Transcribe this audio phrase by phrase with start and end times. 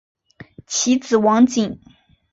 [0.65, 1.79] 其子王景。